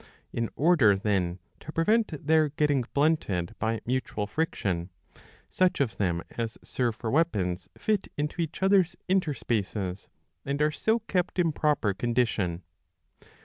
[0.33, 4.89] In order, then, to prevent their getting blunted by mutual friction,
[5.47, 10.07] such of them as serve for weapons fit into each other's interspaces,
[10.43, 12.63] and are so kept in proper condition.